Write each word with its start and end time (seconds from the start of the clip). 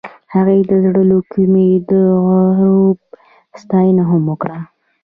هغې 0.33 0.57
د 0.69 0.71
زړه 0.83 1.01
له 1.09 1.17
کومې 1.31 1.69
د 1.89 1.91
غروب 2.27 2.97
ستاینه 3.61 4.03
هم 4.09 4.23
وکړه. 4.31 4.57